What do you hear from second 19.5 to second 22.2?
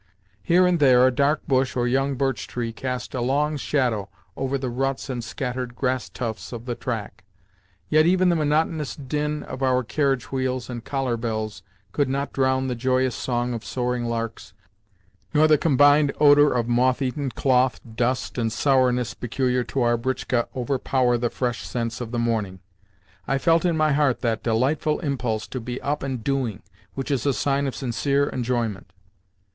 to our britchka overpower the fresh scents of the